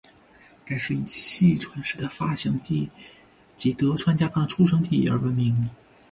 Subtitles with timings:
[0.65, 2.89] 该市以细川氏的发祥地
[3.55, 5.69] 及德川家康的出生地而闻名。